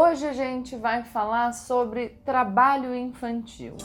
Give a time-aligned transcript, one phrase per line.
[0.00, 3.76] Hoje a gente vai falar sobre trabalho infantil.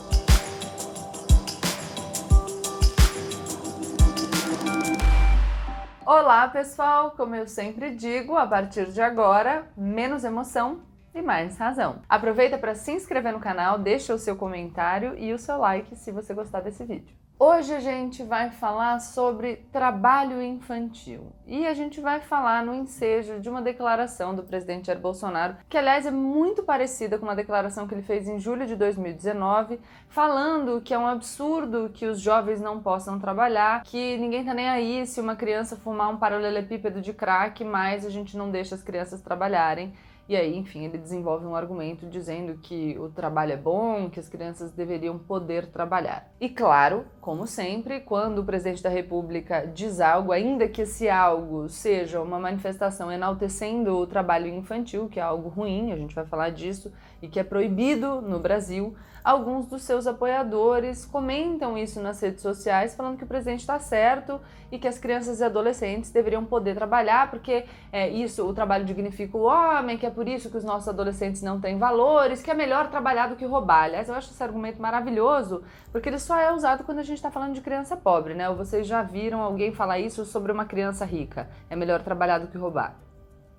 [6.05, 7.15] Olá, pessoal!
[7.17, 10.81] Como eu sempre digo, a partir de agora, menos emoção
[11.15, 12.03] e mais razão.
[12.07, 16.11] Aproveita para se inscrever no canal, deixa o seu comentário e o seu like se
[16.11, 17.22] você gostar desse vídeo.
[17.45, 23.41] Hoje a gente vai falar sobre trabalho infantil e a gente vai falar no ensejo
[23.41, 27.85] de uma declaração do presidente Jair Bolsonaro, que aliás é muito parecida com uma declaração
[27.85, 29.77] que ele fez em julho de 2019,
[30.07, 34.69] falando que é um absurdo que os jovens não possam trabalhar, que ninguém tá nem
[34.69, 38.81] aí se uma criança fumar um paralelepípedo de crack, mas a gente não deixa as
[38.81, 39.93] crianças trabalharem.
[40.29, 44.29] E aí, enfim, ele desenvolve um argumento dizendo que o trabalho é bom, que as
[44.29, 46.31] crianças deveriam poder trabalhar.
[46.39, 51.69] E claro, como sempre, quando o presidente da República diz algo, ainda que esse algo
[51.69, 56.49] seja uma manifestação enaltecendo o trabalho infantil, que é algo ruim, a gente vai falar
[56.49, 56.91] disso,
[57.21, 62.93] e que é proibido no Brasil, alguns dos seus apoiadores comentam isso nas redes sociais,
[62.93, 67.29] falando que o presidente está certo e que as crianças e adolescentes deveriam poder trabalhar,
[67.29, 70.89] porque é, isso, o trabalho dignifica o homem, que é por isso que os nossos
[70.89, 73.83] adolescentes não têm valores, que é melhor trabalhar do que roubar.
[73.83, 77.31] Aliás, eu acho esse argumento maravilhoso, porque ele só é usado quando a gente está
[77.31, 78.49] falando de criança pobre, né?
[78.49, 81.49] Ou vocês já viram alguém falar isso sobre uma criança rica?
[81.69, 82.95] É melhor trabalhar do que roubar.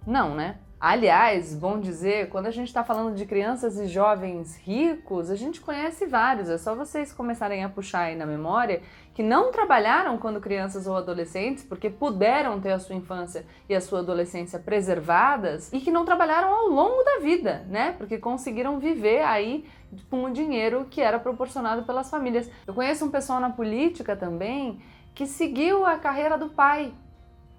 [0.06, 0.58] Não, né?
[0.86, 5.58] Aliás, bom dizer, quando a gente está falando de crianças e jovens ricos, a gente
[5.58, 6.50] conhece vários.
[6.50, 8.82] É só vocês começarem a puxar aí na memória
[9.14, 13.80] que não trabalharam quando crianças ou adolescentes, porque puderam ter a sua infância e a
[13.80, 17.92] sua adolescência preservadas, e que não trabalharam ao longo da vida, né?
[17.96, 19.66] Porque conseguiram viver aí
[20.10, 22.50] com o dinheiro que era proporcionado pelas famílias.
[22.66, 24.82] Eu conheço um pessoal na política também
[25.14, 26.92] que seguiu a carreira do pai,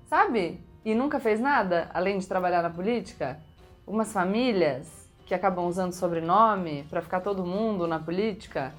[0.06, 0.64] sabe?
[0.86, 3.40] E nunca fez nada além de trabalhar na política?
[3.88, 4.88] Umas famílias
[5.26, 8.72] que acabam usando sobrenome para ficar todo mundo na política?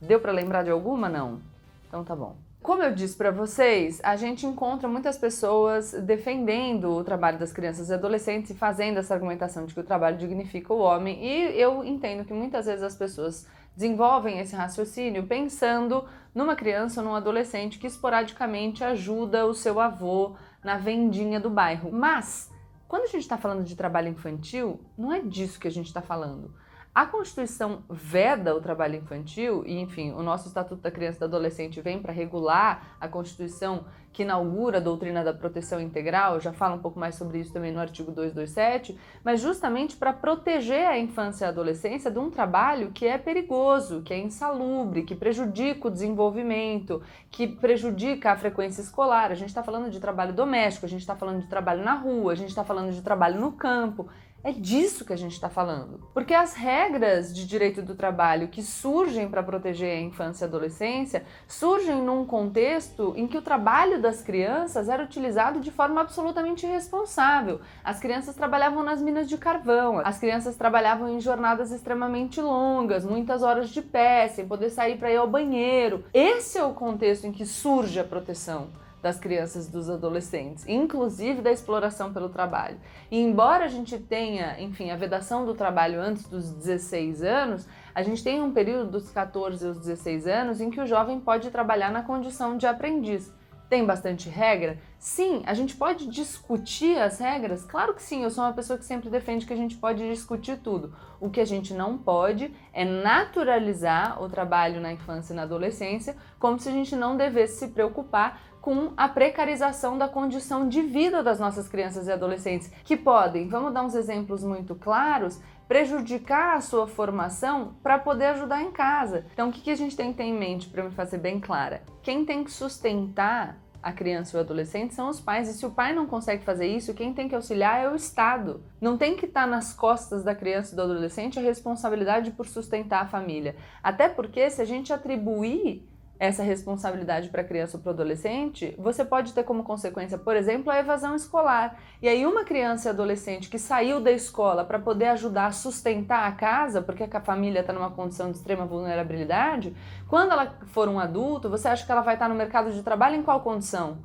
[0.00, 1.06] Deu para lembrar de alguma?
[1.06, 1.42] Não?
[1.86, 2.34] Então tá bom.
[2.62, 7.90] Como eu disse para vocês, a gente encontra muitas pessoas defendendo o trabalho das crianças
[7.90, 11.84] e adolescentes e fazendo essa argumentação de que o trabalho dignifica o homem, e eu
[11.84, 13.46] entendo que muitas vezes as pessoas
[13.76, 20.34] desenvolvem esse raciocínio pensando numa criança ou num adolescente que esporadicamente ajuda o seu avô
[20.64, 21.92] na vendinha do bairro.
[21.92, 22.50] Mas,
[22.88, 26.00] quando a gente está falando de trabalho infantil, não é disso que a gente está
[26.00, 26.52] falando.
[26.94, 31.24] A Constituição veda o trabalho infantil e, enfim, o nosso Estatuto da Criança e do
[31.24, 36.76] Adolescente vem para regular a Constituição que inaugura a doutrina da proteção integral, já fala
[36.76, 41.44] um pouco mais sobre isso também no artigo 227, mas justamente para proteger a infância
[41.44, 45.90] e a adolescência de um trabalho que é perigoso, que é insalubre, que prejudica o
[45.90, 49.32] desenvolvimento, que prejudica a frequência escolar.
[49.32, 52.30] A gente está falando de trabalho doméstico, a gente está falando de trabalho na rua,
[52.30, 54.08] a gente está falando de trabalho no campo.
[54.44, 56.06] É disso que a gente está falando.
[56.12, 60.48] Porque as regras de direito do trabalho que surgem para proteger a infância e a
[60.48, 66.66] adolescência surgem num contexto em que o trabalho das crianças era utilizado de forma absolutamente
[66.66, 67.62] irresponsável.
[67.82, 73.42] As crianças trabalhavam nas minas de carvão, as crianças trabalhavam em jornadas extremamente longas, muitas
[73.42, 76.04] horas de pé, sem poder sair para ir ao banheiro.
[76.12, 81.42] Esse é o contexto em que surge a proteção das crianças e dos adolescentes, inclusive
[81.42, 82.78] da exploração pelo trabalho.
[83.10, 88.02] E embora a gente tenha, enfim, a vedação do trabalho antes dos 16 anos, a
[88.02, 91.92] gente tem um período dos 14 aos 16 anos em que o jovem pode trabalhar
[91.92, 93.30] na condição de aprendiz.
[93.68, 94.78] Tem bastante regra?
[94.98, 97.64] Sim, a gente pode discutir as regras?
[97.64, 100.58] Claro que sim, eu sou uma pessoa que sempre defende que a gente pode discutir
[100.58, 100.94] tudo.
[101.20, 106.16] O que a gente não pode é naturalizar o trabalho na infância e na adolescência,
[106.38, 111.22] como se a gente não devesse se preocupar com a precarização da condição de vida
[111.22, 115.38] das nossas crianças e adolescentes, que podem, vamos dar uns exemplos muito claros,
[115.68, 119.26] prejudicar a sua formação para poder ajudar em casa.
[119.34, 121.82] Então, o que, a gente tem que ter em mente para me fazer bem clara?
[122.02, 125.46] Quem tem que sustentar a criança e o adolescente são os pais.
[125.46, 128.62] E se o pai não consegue fazer isso, quem tem que auxiliar é o Estado.
[128.80, 132.46] Não tem que estar tá nas costas da criança e do adolescente a responsabilidade por
[132.46, 133.56] sustentar a família.
[133.82, 135.86] Até porque, se a gente atribuir
[136.24, 140.36] essa responsabilidade para a criança ou para o adolescente, você pode ter como consequência, por
[140.36, 141.78] exemplo, a evasão escolar.
[142.00, 146.26] E aí, uma criança e adolescente que saiu da escola para poder ajudar a sustentar
[146.26, 149.74] a casa, porque a família está numa condição de extrema vulnerabilidade,
[150.08, 153.16] quando ela for um adulto, você acha que ela vai estar no mercado de trabalho
[153.16, 153.98] em qual condição?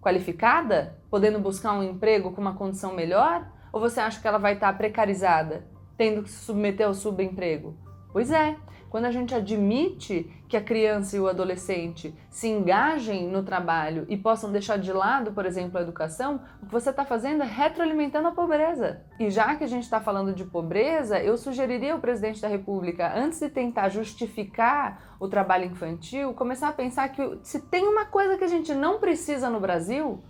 [0.00, 0.98] Qualificada?
[1.10, 3.46] Podendo buscar um emprego com uma condição melhor?
[3.72, 5.64] Ou você acha que ela vai estar precarizada,
[5.96, 7.76] tendo que se submeter ao subemprego?
[8.12, 8.56] Pois é,
[8.90, 14.16] quando a gente admite que a criança e o adolescente se engajem no trabalho e
[14.16, 18.26] possam deixar de lado, por exemplo, a educação, o que você está fazendo é retroalimentando
[18.26, 19.00] a pobreza.
[19.20, 23.12] E já que a gente está falando de pobreza, eu sugeriria ao presidente da República,
[23.16, 28.36] antes de tentar justificar o trabalho infantil, começar a pensar que se tem uma coisa
[28.36, 30.20] que a gente não precisa no Brasil,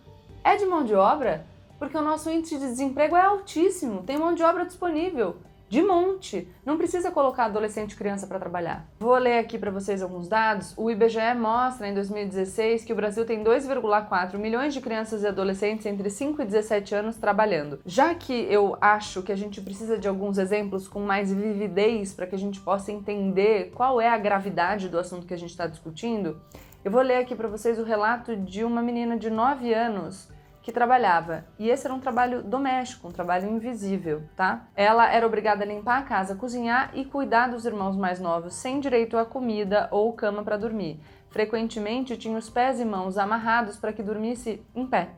[0.44, 1.46] é de mão de obra,
[1.78, 5.36] porque o nosso índice de desemprego é altíssimo, tem mão de obra disponível
[5.70, 6.48] de monte.
[6.66, 8.84] Não precisa colocar adolescente e criança para trabalhar.
[8.98, 10.74] Vou ler aqui para vocês alguns dados.
[10.76, 15.86] O IBGE mostra em 2016 que o Brasil tem 2,4 milhões de crianças e adolescentes
[15.86, 17.78] entre 5 e 17 anos trabalhando.
[17.86, 22.26] Já que eu acho que a gente precisa de alguns exemplos com mais vividez para
[22.26, 25.68] que a gente possa entender qual é a gravidade do assunto que a gente está
[25.68, 26.40] discutindo,
[26.84, 30.28] eu vou ler aqui para vocês o relato de uma menina de 9 anos
[30.62, 31.44] que trabalhava.
[31.58, 34.66] E esse era um trabalho doméstico, um trabalho invisível, tá?
[34.74, 38.80] Ela era obrigada a limpar a casa, cozinhar e cuidar dos irmãos mais novos, sem
[38.80, 41.00] direito a comida ou cama para dormir.
[41.30, 45.10] Frequentemente tinha os pés e mãos amarrados para que dormisse em pé.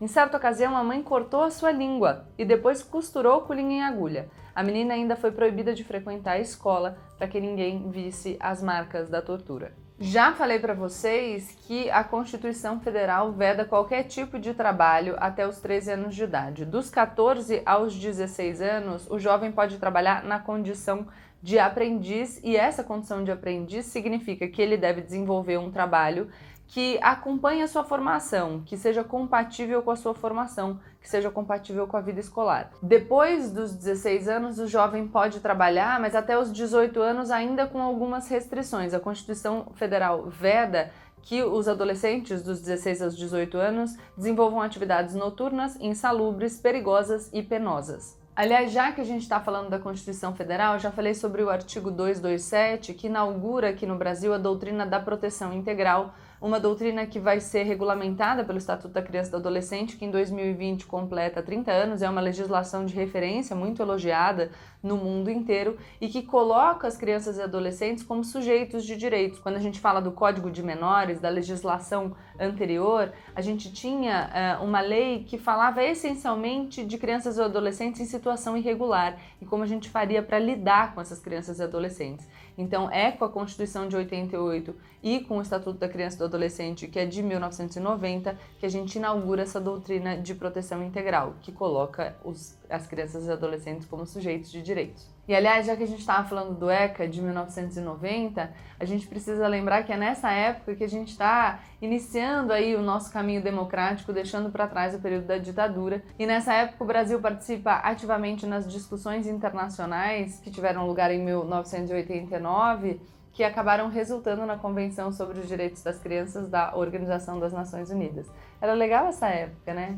[0.00, 3.82] Em certa ocasião, a mãe cortou a sua língua e depois costurou com linha em
[3.82, 4.30] agulha.
[4.54, 9.08] A menina ainda foi proibida de frequentar a escola para que ninguém visse as marcas
[9.10, 9.72] da tortura.
[10.02, 15.60] Já falei para vocês que a Constituição Federal veda qualquer tipo de trabalho até os
[15.60, 16.64] 13 anos de idade.
[16.64, 21.06] Dos 14 aos 16 anos, o jovem pode trabalhar na condição
[21.42, 26.30] de aprendiz, e essa condição de aprendiz significa que ele deve desenvolver um trabalho
[26.70, 31.84] que acompanhe a sua formação, que seja compatível com a sua formação, que seja compatível
[31.88, 32.70] com a vida escolar.
[32.80, 37.82] Depois dos 16 anos, o jovem pode trabalhar, mas até os 18 anos ainda com
[37.82, 38.94] algumas restrições.
[38.94, 45.76] A Constituição Federal veda que os adolescentes dos 16 aos 18 anos desenvolvam atividades noturnas,
[45.80, 48.16] insalubres, perigosas e penosas.
[48.36, 51.90] Aliás, já que a gente está falando da Constituição Federal, já falei sobre o artigo
[51.90, 57.38] 227, que inaugura aqui no Brasil a doutrina da proteção integral uma doutrina que vai
[57.38, 62.02] ser regulamentada pelo Estatuto da Criança e do Adolescente, que em 2020 completa 30 anos,
[62.02, 64.50] é uma legislação de referência muito elogiada
[64.82, 69.38] no mundo inteiro e que coloca as crianças e adolescentes como sujeitos de direitos.
[69.38, 74.64] Quando a gente fala do Código de Menores, da legislação anterior, a gente tinha uh,
[74.64, 79.66] uma lei que falava essencialmente de crianças e adolescentes em situação irregular e como a
[79.66, 82.26] gente faria para lidar com essas crianças e adolescentes.
[82.60, 86.24] Então, é com a Constituição de 88 e com o Estatuto da Criança e do
[86.26, 91.52] Adolescente, que é de 1990, que a gente inaugura essa doutrina de proteção integral, que
[91.52, 95.08] coloca os, as crianças e adolescentes como sujeitos de direitos.
[95.30, 98.50] E aliás, já que a gente estava falando do ECA de 1990,
[98.80, 102.82] a gente precisa lembrar que é nessa época que a gente está iniciando aí o
[102.82, 106.02] nosso caminho democrático, deixando para trás o período da ditadura.
[106.18, 113.00] E nessa época o Brasil participa ativamente nas discussões internacionais que tiveram lugar em 1989
[113.32, 118.26] que acabaram resultando na Convenção sobre os Direitos das Crianças da Organização das Nações Unidas.
[118.60, 119.96] Era legal essa época, né?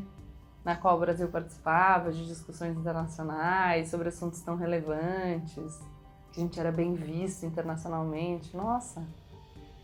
[0.63, 5.81] Na qual o Brasil participava de discussões internacionais sobre assuntos tão relevantes,
[6.31, 8.55] que a gente era bem visto internacionalmente.
[8.55, 9.05] Nossa,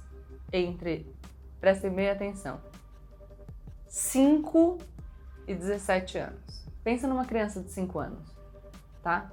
[0.52, 1.12] entre,
[1.60, 2.62] prestem bem atenção,
[3.88, 4.78] 5
[5.48, 6.64] e 17 anos.
[6.84, 8.32] Pensa numa criança de 5 anos,
[9.02, 9.32] tá?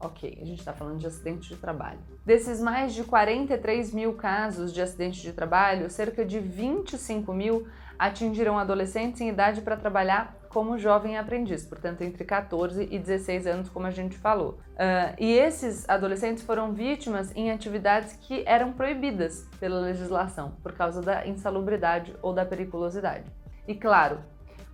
[0.00, 2.00] Ok, a gente está falando de acidente de trabalho.
[2.24, 7.68] Desses mais de 43 mil casos de acidente de trabalho, cerca de 25 mil
[7.98, 13.68] atingiram adolescentes em idade para trabalhar como jovem aprendiz, portanto entre 14 e 16 anos,
[13.70, 14.58] como a gente falou.
[14.72, 21.00] Uh, e esses adolescentes foram vítimas em atividades que eram proibidas pela legislação por causa
[21.00, 23.24] da insalubridade ou da periculosidade.
[23.66, 24.18] E claro,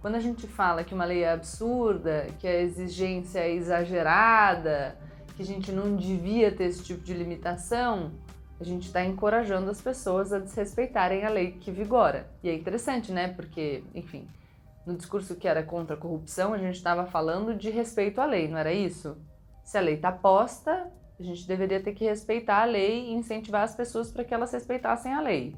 [0.01, 4.97] quando a gente fala que uma lei é absurda, que a exigência é exagerada,
[5.37, 8.13] que a gente não devia ter esse tipo de limitação,
[8.61, 12.29] a gente está encorajando as pessoas a desrespeitarem a lei que vigora.
[12.43, 13.29] E é interessante, né?
[13.29, 14.27] Porque, enfim,
[14.85, 18.49] no discurso que era contra a corrupção, a gente estava falando de respeito à lei,
[18.49, 19.17] não era isso?
[19.65, 23.63] Se a lei está posta, a gente deveria ter que respeitar a lei e incentivar
[23.63, 25.55] as pessoas para que elas respeitassem a lei.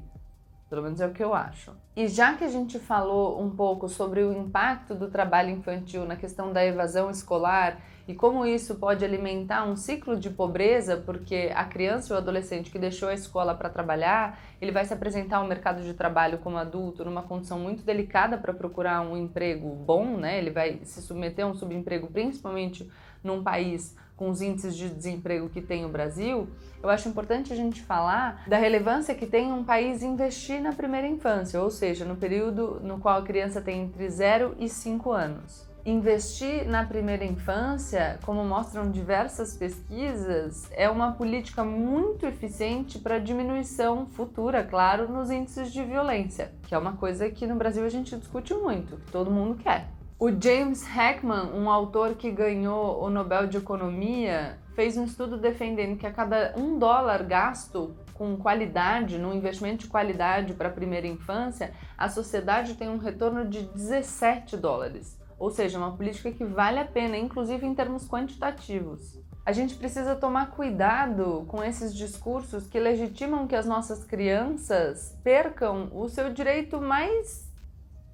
[0.71, 1.73] Pelo menos é o que eu acho.
[1.97, 6.15] E já que a gente falou um pouco sobre o impacto do trabalho infantil na
[6.15, 11.65] questão da evasão escolar e como isso pode alimentar um ciclo de pobreza, porque a
[11.65, 15.83] criança ou adolescente que deixou a escola para trabalhar, ele vai se apresentar ao mercado
[15.83, 20.37] de trabalho como adulto numa condição muito delicada para procurar um emprego bom, né?
[20.37, 22.89] Ele vai se submeter a um subemprego, principalmente
[23.21, 26.47] num país com os índices de desemprego que tem o Brasil,
[26.83, 31.07] eu acho importante a gente falar da relevância que tem um país investir na primeira
[31.07, 35.67] infância, ou seja, no período no qual a criança tem entre 0 e 5 anos.
[35.83, 44.05] Investir na primeira infância, como mostram diversas pesquisas, é uma política muito eficiente para diminuição
[44.05, 48.15] futura, claro, nos índices de violência, que é uma coisa que no Brasil a gente
[48.15, 49.87] discute muito, que todo mundo quer.
[50.21, 55.97] O James Heckman, um autor que ganhou o Nobel de Economia, fez um estudo defendendo
[55.97, 61.07] que a cada um dólar gasto com qualidade, no investimento de qualidade para a primeira
[61.07, 65.19] infância, a sociedade tem um retorno de 17 dólares.
[65.39, 69.19] Ou seja, uma política que vale a pena, inclusive em termos quantitativos.
[69.43, 75.89] A gente precisa tomar cuidado com esses discursos que legitimam que as nossas crianças percam
[75.91, 77.50] o seu direito mais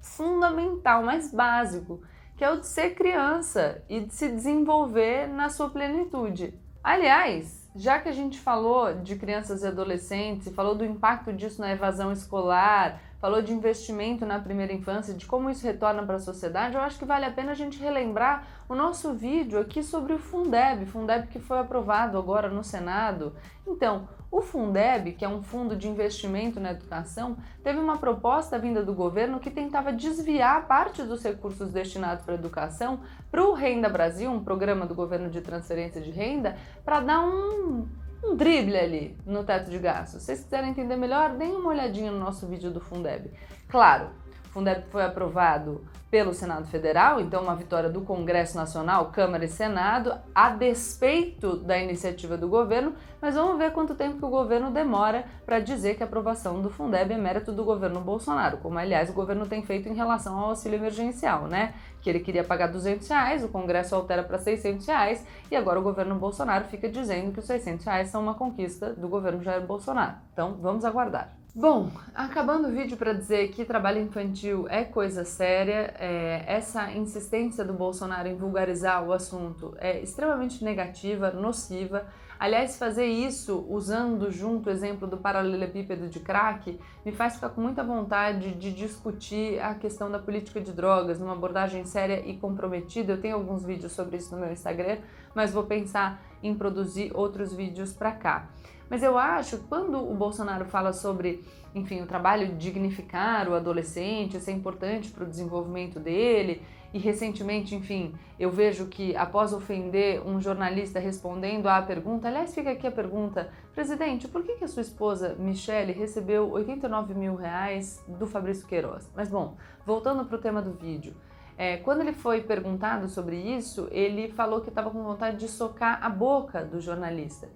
[0.08, 2.02] fundamental, mais básico,
[2.36, 6.54] que é o de ser criança e de se desenvolver na sua plenitude.
[6.82, 11.70] Aliás, já que a gente falou de crianças e adolescentes, falou do impacto disso na
[11.70, 16.76] evasão escolar, falou de investimento na primeira infância, de como isso retorna para a sociedade,
[16.76, 20.18] eu acho que vale a pena a gente relembrar o nosso vídeo aqui sobre o
[20.18, 23.34] Fundeb, Fundeb que foi aprovado agora no Senado.
[23.66, 28.84] Então, o Fundeb, que é um fundo de investimento na educação, teve uma proposta vinda
[28.84, 33.88] do governo que tentava desviar parte dos recursos destinados para a educação para o Renda
[33.88, 37.86] Brasil, um programa do governo de transferência de renda, para dar um
[38.22, 40.20] um drible ali no teto de gastos.
[40.20, 43.30] Se vocês quiserem entender melhor, deem uma olhadinha no nosso vídeo do Fundeb.
[43.68, 44.10] Claro,
[44.50, 50.14] Fundeb foi aprovado pelo Senado Federal, então uma vitória do Congresso Nacional, Câmara e Senado,
[50.34, 55.26] a despeito da iniciativa do governo, mas vamos ver quanto tempo que o governo demora
[55.44, 59.12] para dizer que a aprovação do Fundeb é mérito do governo Bolsonaro, como aliás o
[59.12, 61.74] governo tem feito em relação ao auxílio emergencial, né?
[62.00, 65.82] Que ele queria pagar 200 reais, o Congresso altera para 600 reais e agora o
[65.82, 70.14] governo Bolsonaro fica dizendo que os 600 reais são uma conquista do governo Jair Bolsonaro.
[70.32, 71.37] Então vamos aguardar.
[71.54, 77.64] Bom, acabando o vídeo para dizer que trabalho infantil é coisa séria, é, essa insistência
[77.64, 82.06] do Bolsonaro em vulgarizar o assunto é extremamente negativa, nociva.
[82.38, 87.62] Aliás, fazer isso usando junto o exemplo do paralelepípedo de crack me faz ficar com
[87.62, 93.14] muita vontade de discutir a questão da política de drogas numa abordagem séria e comprometida.
[93.14, 94.98] Eu tenho alguns vídeos sobre isso no meu Instagram,
[95.34, 98.48] mas vou pensar em produzir outros vídeos para cá.
[98.88, 103.54] Mas eu acho que quando o Bolsonaro fala sobre, enfim, o trabalho de dignificar o
[103.54, 109.52] adolescente, isso é importante para o desenvolvimento dele, e recentemente, enfim, eu vejo que após
[109.52, 114.64] ofender um jornalista respondendo à pergunta, aliás, fica aqui a pergunta, presidente, por que, que
[114.64, 119.10] a sua esposa Michele recebeu 89 mil reais do Fabrício Queiroz?
[119.14, 121.14] Mas bom, voltando para o tema do vídeo.
[121.58, 125.98] É, quando ele foi perguntado sobre isso, ele falou que estava com vontade de socar
[126.00, 127.48] a boca do jornalista.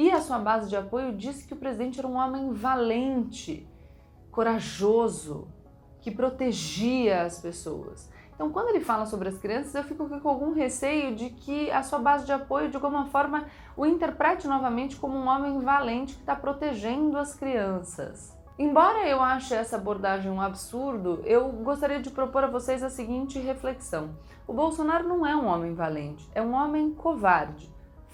[0.00, 3.68] E a sua base de apoio disse que o presidente era um homem valente,
[4.30, 5.46] corajoso,
[6.00, 8.08] que protegia as pessoas.
[8.34, 11.82] Então, quando ele fala sobre as crianças, eu fico com algum receio de que a
[11.82, 13.44] sua base de apoio, de alguma forma,
[13.76, 18.34] o interprete novamente como um homem valente que está protegendo as crianças.
[18.58, 23.38] Embora eu ache essa abordagem um absurdo, eu gostaria de propor a vocês a seguinte
[23.38, 24.16] reflexão:
[24.46, 27.70] o Bolsonaro não é um homem valente, é um homem covarde.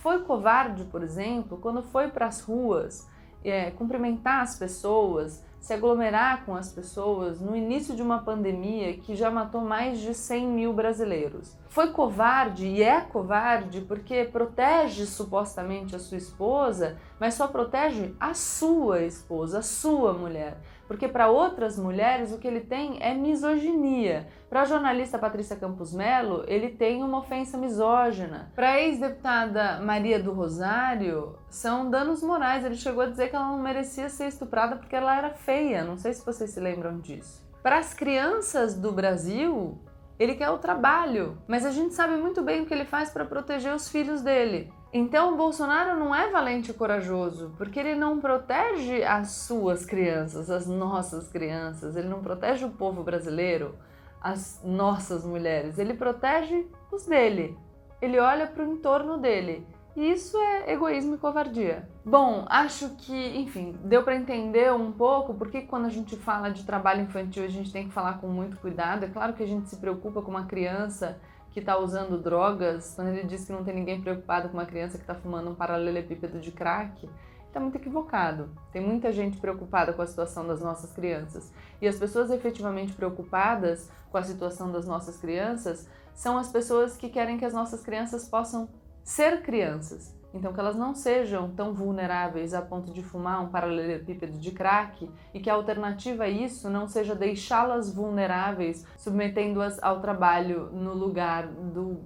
[0.07, 3.09] Foi covarde, por exemplo, quando foi para as ruas
[3.45, 9.17] é, cumprimentar as pessoas, se aglomerar com as pessoas no início de uma pandemia que
[9.17, 11.59] já matou mais de 100 mil brasileiros.
[11.69, 18.33] Foi covarde e é covarde porque protege supostamente a sua esposa, mas só protege a
[18.33, 20.57] sua esposa, a sua mulher.
[20.87, 24.29] Porque para outras mulheres o que ele tem é misoginia.
[24.49, 28.51] Para a jornalista Patrícia Campos Melo, ele tem uma ofensa misógina.
[28.55, 32.65] Para a ex-deputada Maria do Rosário, são danos morais.
[32.65, 35.85] Ele chegou a dizer que ela não merecia ser estuprada porque ela era feia.
[35.85, 37.45] Não sei se vocês se lembram disso.
[37.63, 39.77] Para as crianças do Brasil,
[40.19, 43.25] Ele quer o trabalho, mas a gente sabe muito bem o que ele faz para
[43.25, 44.73] proteger os filhos dele.
[44.93, 50.49] Então o Bolsonaro não é valente e corajoso, porque ele não protege as suas crianças,
[50.51, 53.75] as nossas crianças, ele não protege o povo brasileiro,
[54.21, 57.57] as nossas mulheres, ele protege os dele.
[58.01, 59.67] Ele olha para o entorno dele.
[59.97, 61.89] E isso é egoísmo e covardia.
[62.05, 66.65] Bom, acho que, enfim, deu para entender um pouco porque quando a gente fala de
[66.65, 69.05] trabalho infantil a gente tem que falar com muito cuidado.
[69.05, 71.19] É claro que a gente se preocupa com uma criança
[71.57, 74.99] que está usando drogas, quando ele diz que não tem ninguém preocupado com uma criança
[74.99, 77.09] que está fumando um paralelepípedo de crack,
[77.47, 78.51] está muito equivocado.
[78.71, 81.51] Tem muita gente preocupada com a situação das nossas crianças.
[81.81, 87.09] E as pessoas efetivamente preocupadas com a situação das nossas crianças são as pessoas que
[87.09, 88.69] querem que as nossas crianças possam
[89.03, 90.15] ser crianças.
[90.37, 95.11] Então, que elas não sejam tão vulneráveis a ponto de fumar um paralelepípedo de crack
[95.33, 101.47] e que a alternativa a isso não seja deixá-las vulneráveis, submetendo-as ao trabalho no lugar
[101.49, 102.05] do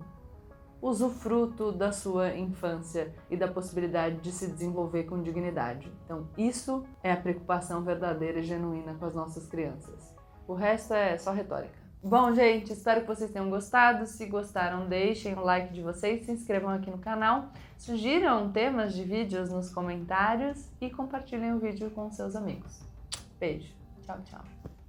[0.80, 5.92] usufruto da sua infância e da possibilidade de se desenvolver com dignidade.
[6.04, 10.14] Então, isso é a preocupação verdadeira e genuína com as nossas crianças.
[10.46, 11.79] O resto é só retórica.
[12.02, 14.07] Bom, gente, espero que vocês tenham gostado.
[14.07, 19.04] Se gostaram, deixem o like de vocês, se inscrevam aqui no canal, sugiram temas de
[19.04, 22.80] vídeos nos comentários e compartilhem o vídeo com seus amigos.
[23.38, 23.75] Beijo.
[24.02, 24.59] Tchau, tchau.